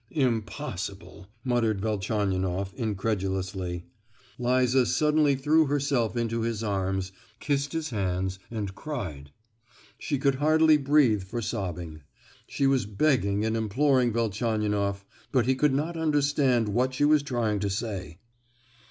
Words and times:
"Impossible!" 0.09 1.27
muttered 1.43 1.79
Velchaninoff, 1.79 2.73
incredulously. 2.73 3.85
Liza 4.39 4.87
suddenly 4.87 5.35
threw 5.35 5.67
herself 5.67 6.17
into 6.17 6.41
his 6.41 6.63
arms, 6.63 7.11
kissed 7.39 7.73
his 7.73 7.91
hands, 7.91 8.39
and 8.49 8.73
cried. 8.73 9.29
She 9.99 10.17
could 10.17 10.33
hardly 10.41 10.77
breathe 10.77 11.21
for 11.21 11.39
sobbing; 11.39 12.01
she 12.47 12.65
was 12.65 12.87
begging 12.87 13.45
and 13.45 13.55
imploring 13.55 14.11
Velchaninoff, 14.11 15.05
but 15.31 15.45
he 15.45 15.53
could 15.53 15.75
not 15.75 15.95
understand 15.95 16.69
what 16.69 16.95
she 16.95 17.05
was 17.05 17.21
trying 17.21 17.59
to 17.59 17.69
say. 17.69 18.17